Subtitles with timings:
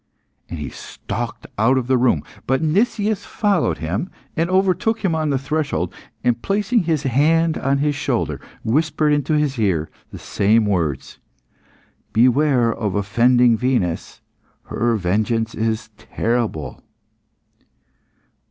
[0.49, 2.23] And he stalked out of the room.
[2.47, 5.93] But Nicias followed him, and overtook him on the threshold,
[6.23, 11.19] and placing his hand on his shoulder whispered into his ear the same words
[12.13, 14.21] "Beware of offending Venus;
[14.63, 16.81] her vengeance is terrible."